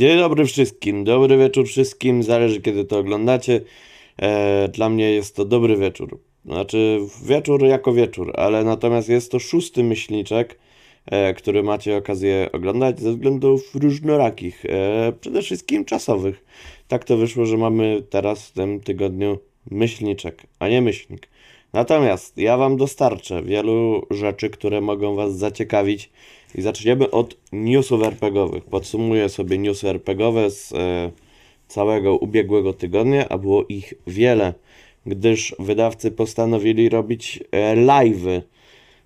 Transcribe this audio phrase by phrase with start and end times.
[0.00, 3.60] Dzień dobry wszystkim, dobry wieczór wszystkim, zależy kiedy to oglądacie.
[4.22, 6.18] E, dla mnie jest to dobry wieczór.
[6.44, 10.58] Znaczy wieczór jako wieczór, ale natomiast jest to szósty myślniczek,
[11.06, 16.44] e, który macie okazję oglądać ze względów różnorakich, e, przede wszystkim czasowych.
[16.88, 19.38] Tak to wyszło, że mamy teraz w tym tygodniu
[19.70, 21.28] myślniczek, a nie myślnik.
[21.72, 26.10] Natomiast ja Wam dostarczę wielu rzeczy, które mogą Was zaciekawić
[26.54, 28.64] i zaczniemy od newsów RPGowych.
[28.64, 31.10] Podsumuję sobie newsy RPGowe z e,
[31.68, 34.54] całego ubiegłego tygodnia, a było ich wiele,
[35.06, 38.42] gdyż wydawcy postanowili robić e, live'y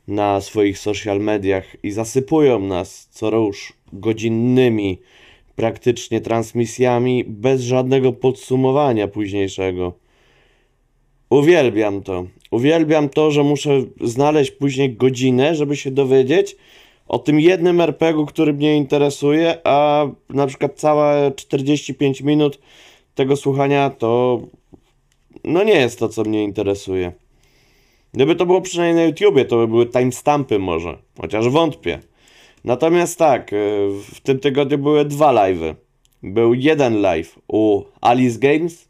[0.09, 4.99] na swoich social mediach i zasypują nas co rusz godzinnymi
[5.57, 9.93] praktycznie transmisjami bez żadnego podsumowania późniejszego.
[11.31, 12.27] Uwielbiam to.
[12.55, 16.57] Uwielbiam to, że muszę znaleźć później godzinę, żeby się dowiedzieć
[17.09, 22.59] o tym jednym RPG-u, który mnie interesuje, a na przykład całe 45 minut
[23.15, 24.41] tego słuchania to
[25.45, 27.13] no nie jest to, co mnie interesuje.
[28.13, 31.99] Gdyby to było przynajmniej na YouTubie, to by były timestampy może, chociaż wątpię.
[32.65, 33.57] Natomiast tak, y,
[34.15, 35.75] w tym tygodniu były dwa live'y.
[36.23, 38.89] Był jeden live u Alice Games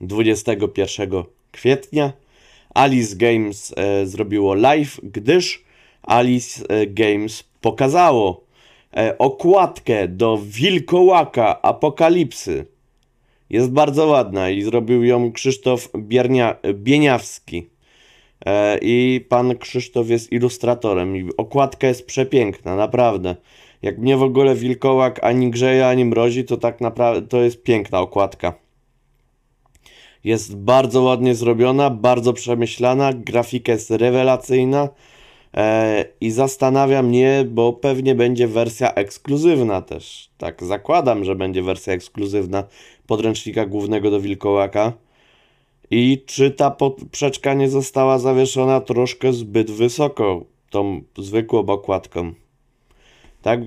[0.00, 1.24] 21
[1.54, 2.12] kwietnia.
[2.74, 5.64] Alice Games e, zrobiło live, gdyż
[6.02, 8.44] Alice e, Games pokazało
[8.96, 12.66] e, okładkę do Wilkołaka Apokalipsy.
[13.50, 17.68] Jest bardzo ładna i zrobił ją Krzysztof Biernia, Bieniawski.
[18.46, 21.16] E, I pan Krzysztof jest ilustratorem.
[21.16, 23.36] I okładka jest przepiękna, naprawdę.
[23.82, 28.00] Jak mnie w ogóle Wilkołak ani grzeje, ani mrozi, to tak naprawdę to jest piękna
[28.00, 28.63] okładka.
[30.24, 34.88] Jest bardzo ładnie zrobiona, bardzo przemyślana, grafika jest rewelacyjna
[35.54, 40.30] e, i zastanawia mnie, bo pewnie będzie wersja ekskluzywna też.
[40.38, 42.64] Tak, zakładam, że będzie wersja ekskluzywna
[43.06, 44.92] podręcznika głównego do Wilkołaka.
[45.90, 52.32] I czy ta poprzeczka nie została zawieszona troszkę zbyt wysoko, tą zwykłą okładką?
[53.42, 53.60] Tak,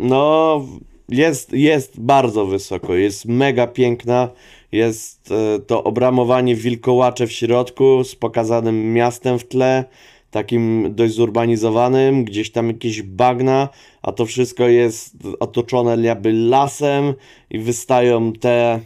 [0.00, 0.64] no
[1.08, 4.28] jest, jest bardzo wysoko, jest mega piękna,
[4.72, 9.84] jest e, to obramowanie wilkołacze w środku z pokazanym miastem w tle,
[10.30, 13.68] takim dość zurbanizowanym, gdzieś tam jakieś bagna,
[14.02, 17.14] a to wszystko jest otoczone jakby lasem
[17.50, 18.80] i wystają te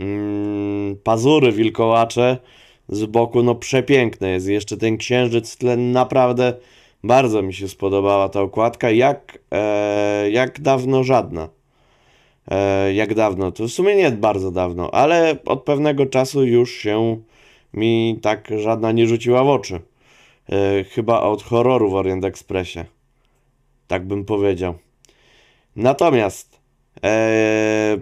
[0.00, 2.38] mm, pazury wilkołacze
[2.88, 4.48] z boku, no przepiękne jest.
[4.48, 6.54] Jeszcze ten księżyc w tle, naprawdę
[7.04, 11.55] bardzo mi się spodobała ta okładka, jak, e, jak dawno żadna.
[12.50, 13.52] E, jak dawno?
[13.52, 17.20] To w sumie nie bardzo dawno, ale od pewnego czasu już się
[17.74, 19.80] mi tak żadna nie rzuciła w oczy.
[20.48, 22.80] E, chyba od horroru w Orient Expressie.
[23.86, 24.74] Tak bym powiedział.
[25.76, 26.60] Natomiast
[27.04, 27.96] e,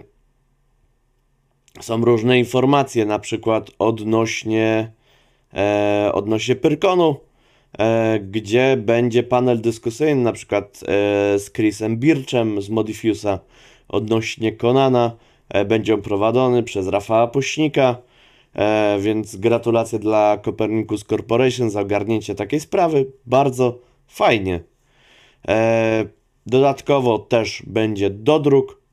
[1.81, 4.91] są różne informacje, na przykład odnośnie,
[5.53, 7.15] e, odnośnie Pyrkonu,
[7.79, 10.85] e, gdzie będzie panel dyskusyjny, na przykład e,
[11.39, 13.39] z Chrisem Birczem z Modifusa
[13.87, 15.15] odnośnie Konana.
[15.49, 17.97] E, będzie on prowadzony przez Rafała Puśnika,
[18.55, 23.05] e, więc gratulacje dla Copernicus Corporation za ogarnięcie takiej sprawy.
[23.25, 24.59] Bardzo fajnie.
[25.47, 26.05] E,
[26.45, 28.85] dodatkowo też będzie dodruk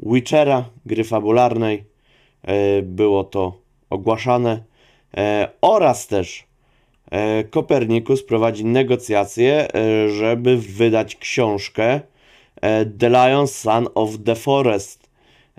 [0.00, 1.84] Witchera, gry fabularnej.
[2.82, 3.52] Było to
[3.90, 4.62] ogłaszane.
[5.60, 6.46] Oraz też
[7.50, 9.68] Kopernikus prowadzi negocjacje,
[10.18, 12.00] żeby wydać książkę
[12.98, 15.10] the Lion Son of the Forest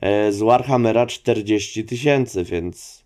[0.01, 3.03] e, z Warhammera 40 tysięcy, więc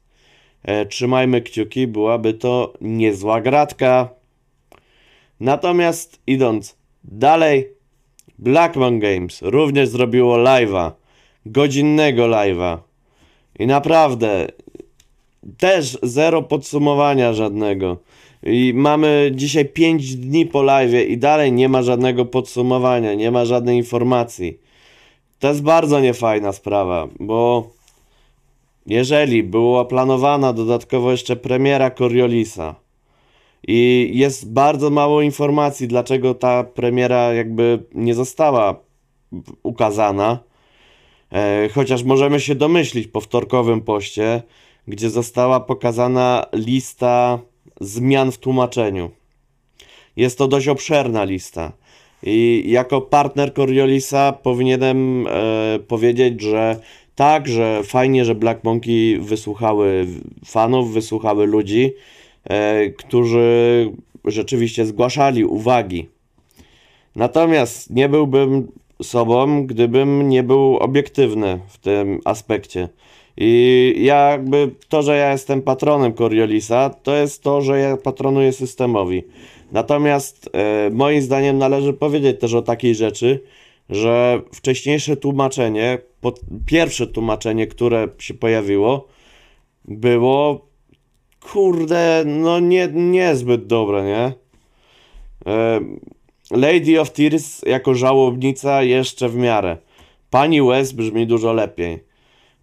[0.63, 4.09] e, trzymajmy kciuki, byłaby to niezła gratka.
[5.39, 7.69] Natomiast idąc dalej,
[8.39, 10.91] Blackmon Games również zrobiło live'a,
[11.45, 12.77] godzinnego live'a
[13.59, 14.47] i naprawdę
[15.57, 17.97] też zero podsumowania żadnego.
[18.45, 23.45] I mamy dzisiaj 5 dni po live i dalej nie ma żadnego podsumowania, nie ma
[23.45, 24.59] żadnej informacji.
[25.39, 27.69] To jest bardzo niefajna sprawa, bo
[28.85, 32.75] jeżeli była planowana dodatkowo jeszcze premiera Coriolisa
[33.67, 38.79] i jest bardzo mało informacji, dlaczego ta premiera jakby nie została
[39.63, 40.39] ukazana,
[41.31, 44.41] e, chociaż możemy się domyślić po wtorkowym poście,
[44.87, 47.39] gdzie została pokazana lista
[47.79, 49.11] zmian w tłumaczeniu.
[50.15, 51.71] Jest to dość obszerna lista.
[52.23, 56.79] I jako partner Coriolisa powinienem e, powiedzieć, że
[57.15, 60.07] tak, że fajnie, że Black Monkey wysłuchały
[60.45, 61.93] fanów, wysłuchały ludzi,
[62.43, 63.91] e, którzy
[64.25, 66.07] rzeczywiście zgłaszali uwagi.
[67.15, 68.67] Natomiast nie byłbym
[69.03, 72.89] sobą, gdybym nie był obiektywny w tym aspekcie.
[73.37, 78.53] I ja jakby to, że ja jestem patronem Coriolisa, to jest to, że ja patronuję
[78.53, 79.23] systemowi.
[79.71, 83.43] Natomiast e, moim zdaniem należy powiedzieć też o takiej rzeczy,
[83.89, 85.97] że wcześniejsze tłumaczenie,
[86.65, 89.07] pierwsze tłumaczenie, które się pojawiło,
[89.85, 90.65] było
[91.51, 94.33] kurde, no nie, niezbyt dobre, nie?
[95.53, 95.79] E,
[96.51, 99.77] Lady of Tears jako żałobnica jeszcze w miarę.
[100.29, 102.04] Pani West brzmi dużo lepiej.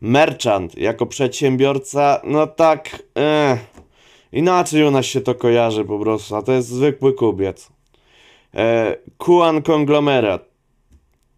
[0.03, 3.59] Merchant jako przedsiębiorca, no tak, eh,
[4.33, 7.73] inaczej u nas się to kojarzy po prostu, a to jest zwykły kubiec.
[8.55, 10.49] E, Kuan konglomerat.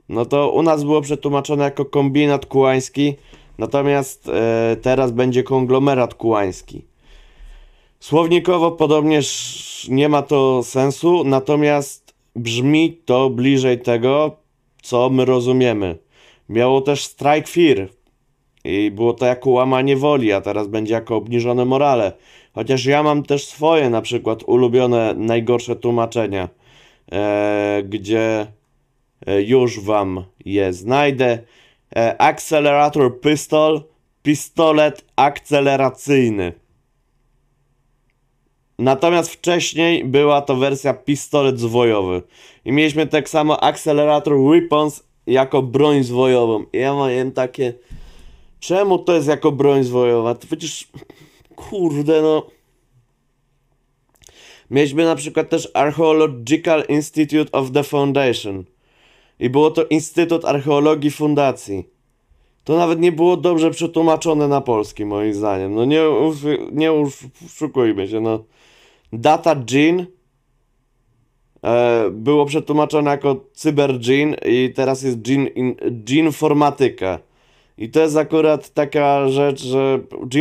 [0.08, 3.14] No to u nas było przetłumaczone jako kombinat kułański,
[3.58, 6.84] natomiast e, teraz będzie konglomerat kułański.
[8.00, 14.36] Słownikowo podobnież nie ma to sensu, natomiast brzmi to bliżej tego,
[14.82, 15.98] co my rozumiemy.
[16.48, 17.88] Miało też strike fear
[18.64, 22.12] i było to jako łamanie woli, a teraz będzie jako obniżone morale.
[22.54, 26.48] Chociaż ja mam też swoje, na przykład ulubione, najgorsze tłumaczenia,
[27.12, 28.46] e, gdzie
[29.26, 31.38] e, już wam je znajdę.
[31.96, 33.82] E, accelerator pistol,
[34.22, 36.52] pistolet akceleracyjny.
[38.78, 42.22] Natomiast wcześniej była to wersja pistolet zwojowy.
[42.64, 46.64] I mieliśmy tak samo Accelerator Weapons jako broń zwojową.
[46.72, 47.74] I ja miałem takie.
[48.64, 50.34] Czemu to jest jako broń zwojowa?
[50.34, 50.88] To przecież.
[51.56, 52.46] Kurde, no.
[54.70, 58.64] Mieliśmy na przykład też Archaeological Institute of the Foundation.
[59.40, 61.88] I było to Instytut Archeologii Fundacji.
[62.64, 65.74] To nawet nie było dobrze przetłumaczone na polski, moim zdaniem.
[65.74, 66.02] No nie,
[66.72, 68.44] nie oszukujmy się, no.
[69.12, 70.06] Data Gene
[71.64, 77.18] e, było przetłumaczone jako Cyber Gene i teraz jest Gene, in, Formatyka.
[77.78, 80.00] I to jest akurat taka rzecz, że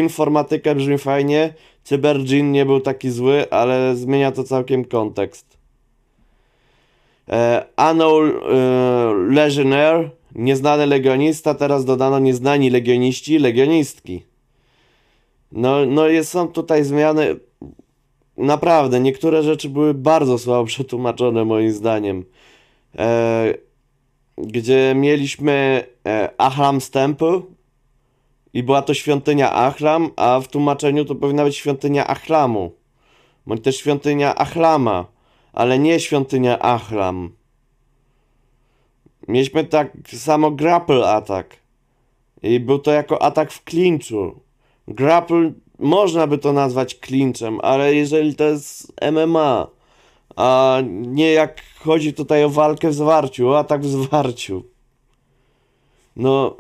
[0.09, 1.53] Formatyka brzmi fajnie,
[1.83, 5.57] Cyber Gene nie był taki zły, ale zmienia to całkiem kontekst.
[7.29, 8.33] E, Unknown e,
[9.33, 14.23] Legionnaire, nieznany legionista, teraz dodano nieznani legioniści, legionistki.
[15.51, 17.35] No, no jest, są tutaj zmiany
[18.37, 22.25] naprawdę, niektóre rzeczy były bardzo słabo przetłumaczone moim zdaniem.
[22.97, 23.53] E,
[24.37, 27.41] gdzie mieliśmy e, Ahram's Temple
[28.53, 32.71] i była to świątynia Ahram, a w tłumaczeniu to powinna być świątynia Ahramu.
[33.47, 35.05] Bądź też świątynia Ahrama,
[35.53, 37.31] ale nie świątynia Ahram.
[39.27, 41.55] Mieliśmy tak samo grapple atak.
[42.43, 44.39] I był to jako atak w clinchu.
[44.87, 49.67] Grapple można by to nazwać clinchem, ale jeżeli to jest MMA,
[50.35, 54.63] a nie jak chodzi tutaj o walkę w zwarciu, a tak w zwarciu.
[56.15, 56.55] No.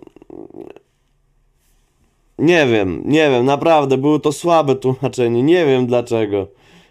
[2.39, 6.47] Nie wiem, nie wiem, naprawdę było to słabe tłumaczenie, nie wiem dlaczego,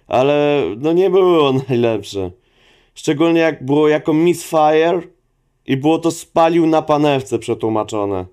[0.06, 2.30] ale no nie było najlepsze.
[2.94, 5.00] Szczególnie jak było jako Misfire
[5.66, 8.26] i było to spalił na panewce przetłumaczone.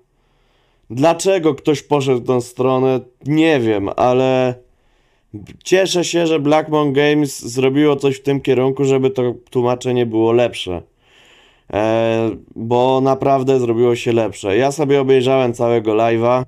[0.90, 4.54] Dlaczego ktoś poszedł w tą stronę, nie wiem, ale
[5.64, 10.82] cieszę się, że Blackmon Games zrobiło coś w tym kierunku, żeby to tłumaczenie było lepsze.
[11.72, 14.56] E, bo naprawdę zrobiło się lepsze.
[14.56, 16.44] Ja sobie obejrzałem całego live'a.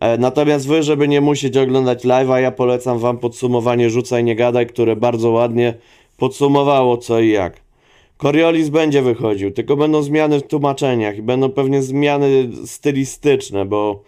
[0.00, 4.66] E, natomiast wy, żeby nie musieć oglądać live'a, ja polecam wam podsumowanie Rzucaj Nie Gadaj,
[4.66, 5.74] które bardzo ładnie
[6.16, 7.60] podsumowało co i jak.
[8.18, 14.02] Coriolis będzie wychodził, tylko będą zmiany w tłumaczeniach i będą pewnie zmiany stylistyczne, bo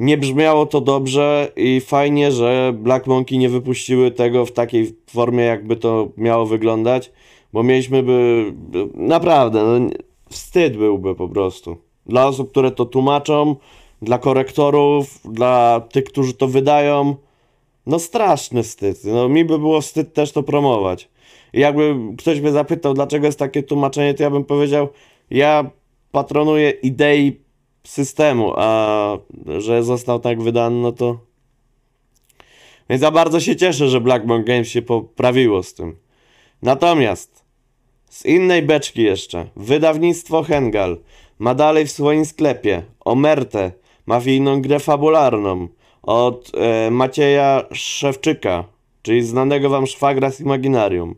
[0.00, 5.44] nie brzmiało to dobrze i fajnie, że Black Monkey nie wypuściły tego w takiej formie,
[5.44, 7.12] jakby to miało wyglądać,
[7.52, 8.52] bo mieliśmy by
[8.94, 9.90] naprawdę, no,
[10.28, 11.76] wstyd byłby po prostu.
[12.06, 13.56] Dla osób, które to tłumaczą,
[14.02, 17.16] dla korektorów, dla tych, którzy to wydają,
[17.86, 19.04] no straszny wstyd.
[19.04, 21.08] No mi by było wstyd też to promować.
[21.52, 24.88] I jakby ktoś mnie zapytał, dlaczego jest takie tłumaczenie, to ja bym powiedział,
[25.30, 25.70] ja
[26.12, 27.40] patronuję idei
[27.84, 29.18] systemu, a
[29.58, 31.18] że został tak wydany, no to...
[32.90, 35.96] Więc ja bardzo się cieszę, że Blackmon Games się poprawiło z tym.
[36.62, 37.44] Natomiast
[38.10, 40.98] z innej beczki jeszcze, wydawnictwo Hengal
[41.38, 43.72] ma dalej w swoim sklepie Omertę,
[44.06, 45.68] mafijną grę fabularną
[46.02, 48.64] od e, Macieja Szewczyka,
[49.02, 51.14] czyli znanego wam szwagra z Imaginarium.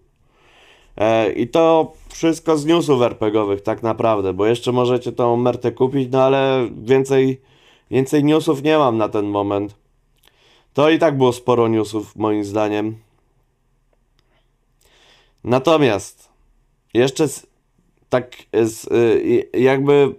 [0.97, 6.09] E, I to wszystko z newsów RPGowych tak naprawdę, bo jeszcze możecie tą mertę kupić,
[6.13, 7.41] no ale więcej,
[7.91, 9.75] więcej newsów nie mam na ten moment.
[10.75, 12.97] To i tak było sporo newsów moim zdaniem.
[15.45, 16.29] Natomiast
[16.95, 17.27] jeszcze
[18.09, 20.15] tak z, y, jakby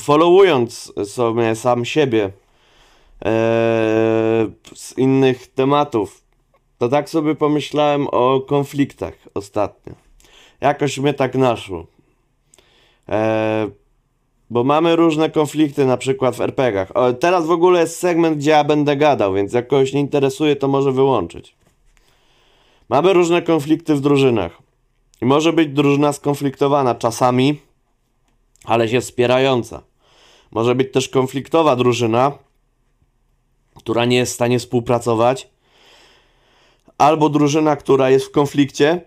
[0.00, 2.30] followując sobie sam siebie e,
[4.74, 6.21] z innych tematów,
[6.82, 9.92] to tak sobie pomyślałem o konfliktach ostatnio.
[10.60, 11.86] Jakoś mnie tak naszło.
[13.08, 13.70] E,
[14.50, 16.96] bo mamy różne konflikty, na przykład w RPGach.
[16.96, 20.56] O, teraz w ogóle jest segment, gdzie ja będę gadał, więc jak kogoś nie interesuje,
[20.56, 21.54] to może wyłączyć.
[22.88, 24.58] Mamy różne konflikty w drużynach.
[25.20, 27.60] I może być drużyna skonfliktowana czasami,
[28.64, 29.82] ale się wspierająca.
[30.50, 32.32] Może być też konfliktowa drużyna,
[33.74, 35.52] która nie jest w stanie współpracować,
[37.02, 39.00] albo drużyna, która jest w konflikcie,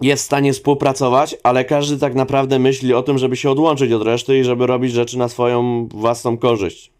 [0.00, 4.02] jest w stanie współpracować, ale każdy tak naprawdę myśli o tym, żeby się odłączyć od
[4.02, 6.92] reszty i żeby robić rzeczy na swoją własną korzyść.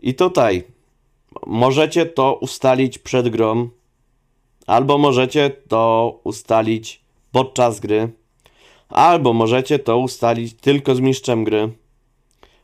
[0.00, 0.64] I tutaj
[1.46, 3.68] możecie to ustalić przed grą,
[4.66, 7.00] albo możecie to ustalić
[7.32, 8.08] podczas gry,
[8.88, 11.72] albo możecie to ustalić tylko z mistrzem gry.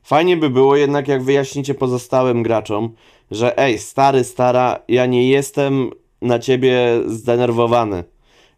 [0.03, 2.95] Fajnie by było jednak, jak wyjaśnicie pozostałym graczom,
[3.33, 5.91] że ej, stary, stara, ja nie jestem
[6.23, 8.05] na ciebie zdenerwowany.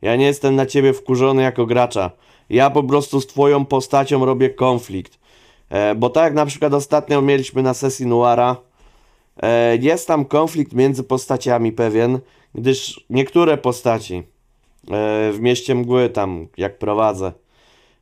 [0.02, 2.10] Ja nie jestem na ciebie wkurzony jako gracza.
[2.50, 5.18] Ja po prostu z twoją postacią robię konflikt.
[5.70, 8.56] E, bo tak jak na przykład ostatnio mieliśmy na sesji Noara,
[9.42, 12.18] e, jest tam konflikt między postaciami pewien,
[12.54, 14.22] gdyż niektóre postaci e,
[15.32, 17.32] w mieście mgły tam, jak prowadzę,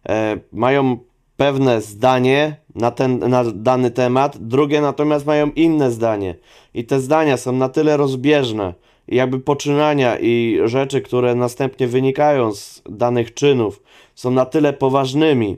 [0.09, 0.99] e, mają
[1.43, 6.35] pewne zdanie na, ten, na dany temat, drugie natomiast mają inne zdanie.
[6.75, 8.75] I te zdania są na tyle rozbieżne,
[9.09, 13.83] jakby poczynania i rzeczy, które następnie wynikają z danych czynów,
[14.15, 15.57] są na tyle poważnymi,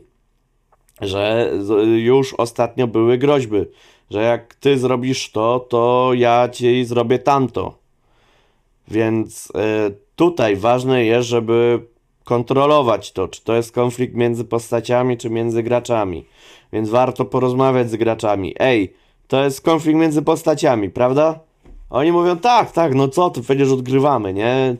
[1.00, 1.50] że
[1.96, 3.64] już ostatnio były groźby,
[4.10, 7.78] że jak ty zrobisz to, to ja ci zrobię tamto.
[8.88, 9.50] Więc y,
[10.16, 11.80] tutaj ważne jest, żeby
[12.24, 16.24] kontrolować to, czy to jest konflikt między postaciami, czy między graczami.
[16.72, 18.54] Więc warto porozmawiać z graczami.
[18.58, 18.94] Ej,
[19.28, 21.38] to jest konflikt między postaciami, prawda?
[21.90, 24.76] Oni mówią, tak, tak, no co ty, przecież odgrywamy, nie?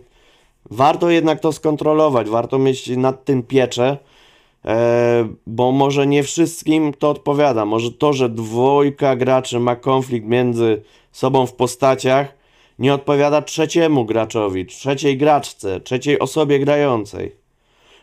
[0.71, 3.99] Warto jednak to skontrolować, warto mieć nad tym pieczę,
[4.65, 7.65] e, bo może nie wszystkim to odpowiada.
[7.65, 10.83] Może to, że dwójka graczy ma konflikt między
[11.13, 12.35] sobą w postaciach,
[12.79, 17.37] nie odpowiada trzeciemu graczowi, trzeciej graczce, trzeciej osobie grającej.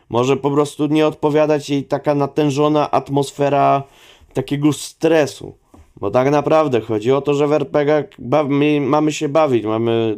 [0.09, 3.83] Może po prostu nie odpowiadać jej taka natężona atmosfera
[4.33, 5.57] takiego stresu.
[5.97, 8.07] Bo tak naprawdę chodzi o to, że w RPG
[8.79, 10.17] mamy się bawić, mamy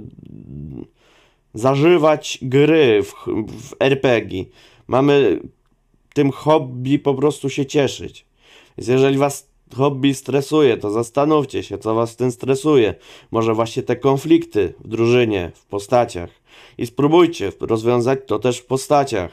[1.54, 3.14] zażywać gry w,
[3.48, 4.46] w RPG.
[4.88, 5.40] Mamy
[6.14, 8.26] tym hobby po prostu się cieszyć.
[8.78, 12.96] Więc jeżeli was hobby stresuje, to zastanówcie się, co was w tym stresuje.
[13.32, 16.30] Może właśnie te konflikty w drużynie, w postaciach.
[16.78, 19.32] I spróbujcie rozwiązać to też w postaciach.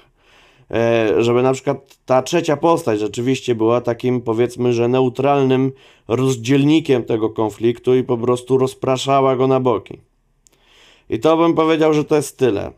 [0.70, 5.72] E, żeby na przykład ta trzecia postać rzeczywiście była takim powiedzmy, że neutralnym
[6.08, 9.98] rozdzielnikiem tego konfliktu i po prostu rozpraszała go na boki.
[11.10, 12.72] I to bym powiedział, że to jest tyle.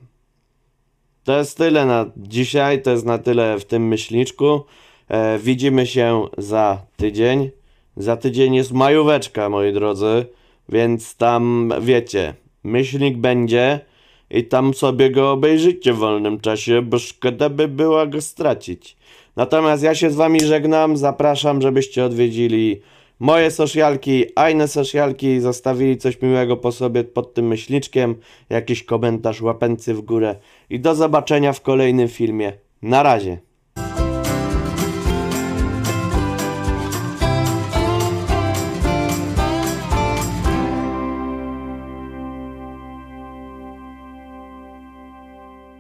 [1.25, 4.65] To jest tyle na dzisiaj, to jest na tyle w tym myślniczku.
[5.13, 7.51] E, widzimy się za tydzień.
[7.97, 10.27] Za tydzień jest majóweczka, moi drodzy,
[10.69, 13.81] więc tam wiecie, myślnik będzie
[14.31, 18.97] i tam sobie go obejrzycie w wolnym czasie, bo szkoda by było go stracić.
[19.37, 22.81] Natomiast ja się z wami żegnam, zapraszam, żebyście odwiedzili
[23.21, 28.15] moje socialki, a inne socialki, zostawili coś miłego po sobie pod tym myśliczkiem,
[28.51, 30.37] jakiś komentarz, łapęcy w górę
[30.71, 32.53] i do zobaczenia w kolejnym filmie.
[32.83, 33.52] Na razie.